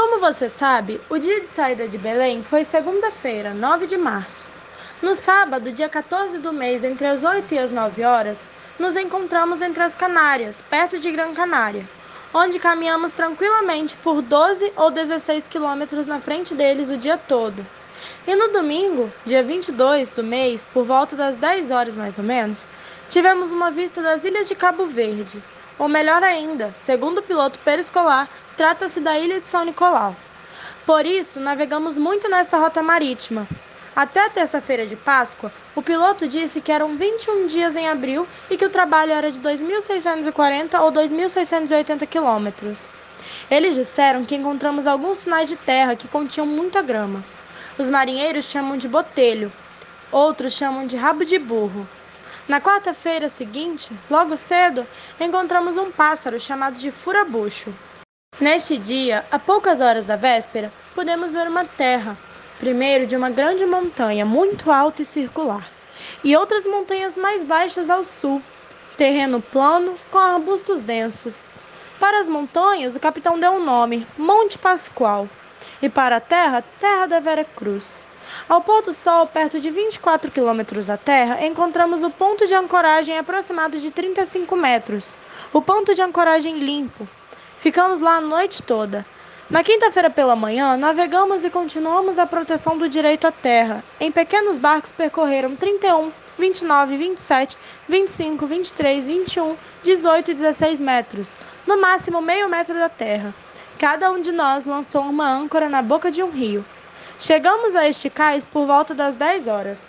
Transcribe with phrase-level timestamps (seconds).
[0.00, 4.48] Como você sabe, o dia de saída de Belém foi segunda-feira, 9 de março.
[5.02, 9.60] No sábado, dia 14 do mês, entre as 8 e as 9 horas, nos encontramos
[9.60, 11.86] entre as Canárias, perto de Gran Canária,
[12.32, 17.64] onde caminhamos tranquilamente por 12 ou 16 quilômetros na frente deles o dia todo.
[18.26, 22.66] E no domingo, dia 22 do mês, por volta das 10 horas mais ou menos,
[23.10, 25.44] tivemos uma vista das ilhas de Cabo Verde,
[25.80, 30.14] ou melhor ainda, segundo o piloto periscolar, trata-se da ilha de São Nicolau.
[30.84, 33.48] Por isso, navegamos muito nesta rota marítima.
[33.96, 38.64] Até terça-feira de Páscoa, o piloto disse que eram 21 dias em abril e que
[38.66, 42.86] o trabalho era de 2.640 ou 2.680 quilômetros.
[43.50, 47.24] Eles disseram que encontramos alguns sinais de terra que continham muita grama.
[47.78, 49.50] Os marinheiros chamam de botelho,
[50.12, 51.88] outros chamam de rabo de burro.
[52.48, 54.86] Na quarta-feira seguinte, logo cedo,
[55.20, 57.72] encontramos um pássaro chamado de furabucho.
[58.40, 62.16] Neste dia, a poucas horas da véspera, podemos ver uma terra,
[62.58, 65.70] primeiro de uma grande montanha muito alta e circular,
[66.24, 68.42] e outras montanhas mais baixas ao sul,
[68.96, 71.50] terreno plano com arbustos densos.
[71.98, 75.28] Para as montanhas, o capitão deu um nome, Monte Pascoal,
[75.82, 78.02] e para a terra, Terra da Vera Cruz.
[78.48, 83.18] Ao pôr do sol, perto de 24 quilômetros da Terra, encontramos o ponto de ancoragem
[83.18, 85.10] aproximado de 35 metros.
[85.52, 87.08] O ponto de ancoragem limpo,
[87.60, 89.04] Ficamos lá a noite toda.
[89.50, 93.84] Na quinta-feira pela manhã, navegamos e continuamos a proteção do direito à terra.
[94.00, 101.32] Em pequenos barcos percorreram 31, 29, 27, 25, 23, 21, 18 e 16 metros,
[101.66, 103.34] no máximo meio metro da terra.
[103.78, 106.64] Cada um de nós lançou uma âncora na boca de um rio.
[107.20, 109.82] Chegamos a este cais por volta das 10 horas.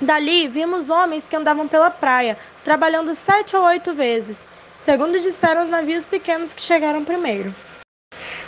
[0.00, 4.46] Dali vimos homens que andavam pela praia, trabalhando sete ou oito vezes
[4.78, 7.54] segundo disseram os navios pequenos que chegaram primeiro.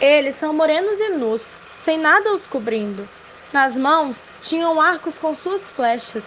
[0.00, 3.08] Eles são morenos e nus, sem nada os cobrindo.
[3.52, 6.26] Nas mãos tinham arcos com suas flechas.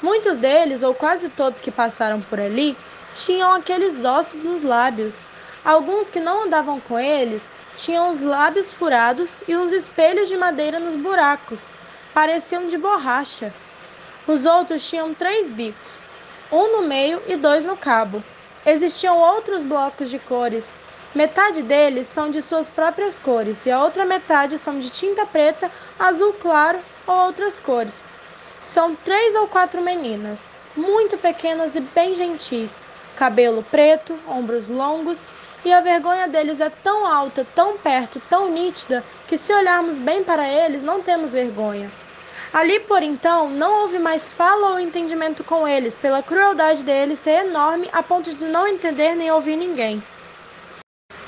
[0.00, 2.76] Muitos deles, ou quase todos que passaram por ali,
[3.14, 5.26] tinham aqueles ossos nos lábios.
[5.64, 10.78] Alguns que não andavam com eles tinham os lábios furados e uns espelhos de madeira
[10.78, 11.62] nos buracos.
[12.14, 13.52] Pareciam de borracha.
[14.26, 15.98] Os outros tinham três bicos,
[16.50, 18.22] um no meio e dois no cabo.
[18.64, 20.76] Existiam outros blocos de cores.
[21.14, 25.70] Metade deles são de suas próprias cores e a outra metade são de tinta preta,
[25.98, 28.02] azul claro ou outras cores.
[28.60, 32.82] São três ou quatro meninas, muito pequenas e bem gentis,
[33.16, 35.26] cabelo preto, ombros longos,
[35.64, 40.24] e a vergonha deles é tão alta, tão perto, tão nítida, que se olharmos bem
[40.24, 41.90] para eles, não temos vergonha.
[42.52, 47.46] Ali, por então, não houve mais fala ou entendimento com eles, pela crueldade deles ser
[47.46, 50.02] enorme a ponto de não entender nem ouvir ninguém.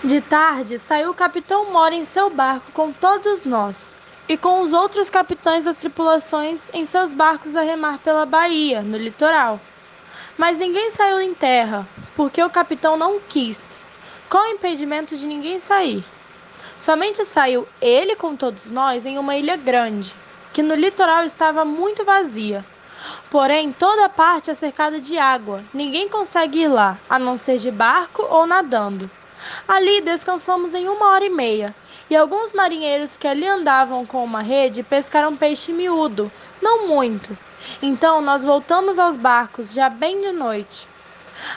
[0.02, 3.94] De tarde, saiu o capitão Mora em seu barco com todos nós,
[4.28, 8.98] e com os outros capitães das tripulações em seus barcos a remar pela baía, no
[8.98, 9.60] litoral.
[10.36, 11.86] Mas ninguém saiu em terra,
[12.16, 13.78] porque o capitão não quis,
[14.34, 16.04] com impedimento de ninguém sair.
[16.76, 20.12] Somente saiu ele com todos nós em uma ilha grande,
[20.52, 22.66] que no litoral estava muito vazia.
[23.30, 25.62] Porém, toda a parte é cercada de água.
[25.72, 29.08] Ninguém consegue ir lá, a não ser de barco ou nadando.
[29.68, 31.72] Ali descansamos em uma hora e meia,
[32.10, 36.28] e alguns marinheiros que ali andavam com uma rede pescaram peixe miúdo,
[36.60, 37.38] não muito.
[37.80, 40.92] Então nós voltamos aos barcos já bem de noite.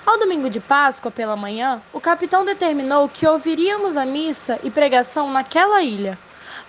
[0.06, 5.30] Ao domingo de Páscoa, pela manhã, o capitão determinou que ouviríamos a missa e pregação
[5.32, 6.18] naquela ilha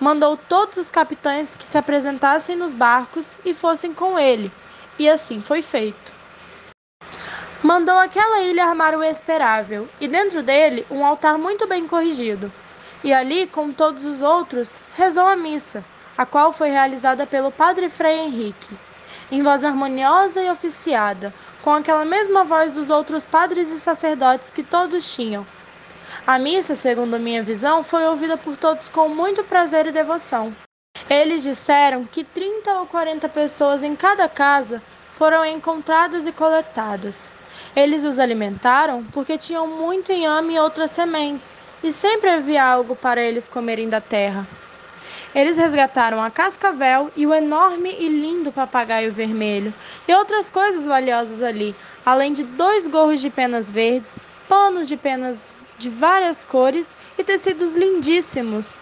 [0.01, 4.51] mandou todos os capitães que se apresentassem nos barcos e fossem com ele,
[4.99, 6.13] e assim foi feito.
[7.63, 12.53] Mandou aquela ilha armar o esperável, e dentro dele um altar muito bem corrigido.
[13.03, 15.85] E ali, com todos os outros, rezou a missa,
[16.17, 18.77] a qual foi realizada pelo padre Frei Henrique,
[19.31, 24.63] em voz harmoniosa e oficiada, com aquela mesma voz dos outros padres e sacerdotes que
[24.63, 25.47] todos tinham,
[26.27, 30.55] a missa, segundo minha visão, foi ouvida por todos com muito prazer e devoção.
[31.09, 34.83] Eles disseram que 30 ou 40 pessoas em cada casa
[35.13, 37.31] foram encontradas e coletadas.
[37.75, 43.23] Eles os alimentaram porque tinham muito inhame e outras sementes, e sempre havia algo para
[43.23, 44.47] eles comerem da terra.
[45.35, 49.75] Eles resgataram a cascavel e o enorme e lindo papagaio vermelho,
[50.07, 54.17] e outras coisas valiosas ali, além de dois gorros de penas verdes,
[54.49, 55.49] panos de penas
[55.79, 56.89] de várias cores
[57.19, 58.79] e tecidos lindíssimos.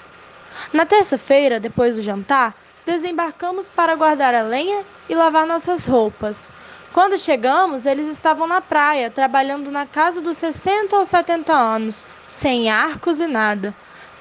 [0.73, 2.55] Na terça-feira, depois do jantar,
[2.87, 6.49] desembarcamos para guardar a lenha e lavar nossas roupas.
[6.93, 12.71] Quando chegamos, eles estavam na praia, trabalhando na casa dos 60 ou 70 anos, sem
[12.71, 13.75] arcos e nada.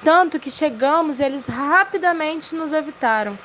[0.06, 3.36] Tanto que chegamos e eles rapidamente nos evitaram.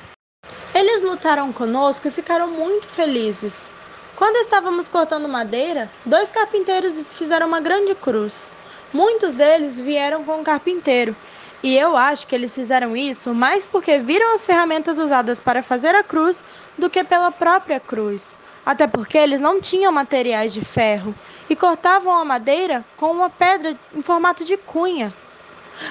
[0.75, 3.67] Eles lutaram conosco e ficaram muito felizes.
[4.15, 8.47] Quando estávamos cortando madeira, dois carpinteiros fizeram uma grande cruz.
[8.93, 11.15] Muitos deles vieram com o carpinteiro,
[11.63, 15.95] e eu acho que eles fizeram isso mais porque viram as ferramentas usadas para fazer
[15.95, 16.43] a cruz
[16.77, 18.35] do que pela própria cruz.
[18.63, 21.15] Até porque eles não tinham materiais de ferro
[21.49, 25.11] e cortavam a madeira com uma pedra em formato de cunha.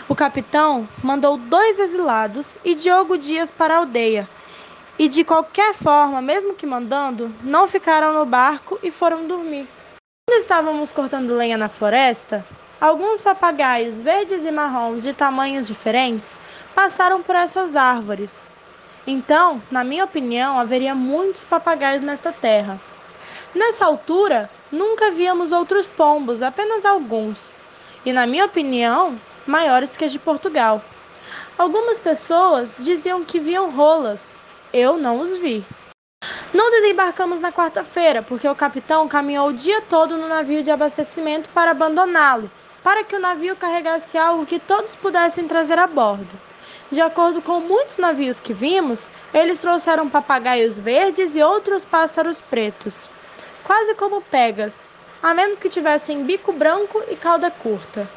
[0.09, 4.29] O capitão mandou dois exilados e Diogo Dias para a aldeia
[5.01, 9.67] e de qualquer forma, mesmo que mandando, não ficaram no barco e foram dormir.
[10.29, 12.45] Quando estávamos cortando lenha na floresta,
[12.79, 16.39] alguns papagaios verdes e marrons de tamanhos diferentes
[16.75, 18.47] passaram por essas árvores.
[19.07, 22.79] Então, na minha opinião, haveria muitos papagaios nesta terra.
[23.55, 27.57] Nessa altura, nunca víamos outros pombos, apenas alguns,
[28.05, 30.83] e na minha opinião, maiores que as de Portugal.
[31.59, 34.35] Algumas pessoas diziam que viam rolas,
[34.73, 35.65] eu não os vi.
[36.53, 41.49] Não desembarcamos na quarta-feira, porque o capitão caminhou o dia todo no navio de abastecimento
[41.51, 42.51] para abandoná-lo,
[42.83, 46.39] para que o navio carregasse algo que todos pudessem trazer a bordo.
[46.91, 53.09] De acordo com muitos navios que vimos, eles trouxeram papagaios verdes e outros pássaros pretos,
[53.63, 54.91] quase como pegas,
[55.23, 58.09] a menos que tivessem bico branco e cauda curta.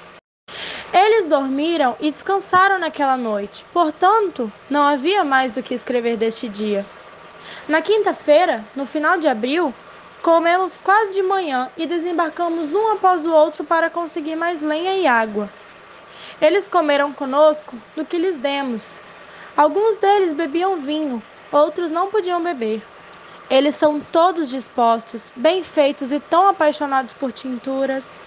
[0.93, 6.85] Eles dormiram e descansaram naquela noite, portanto, não havia mais do que escrever deste dia.
[7.67, 9.73] Na quinta-feira, no final de abril,
[10.21, 15.07] comemos quase de manhã e desembarcamos um após o outro para conseguir mais lenha e
[15.07, 15.49] água.
[16.39, 18.93] Eles comeram conosco do que lhes demos.
[19.57, 22.83] Alguns deles bebiam vinho, outros não podiam beber.
[23.49, 28.21] Eles são todos dispostos, bem feitos e tão apaixonados por tinturas.